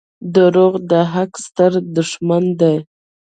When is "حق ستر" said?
1.13-1.71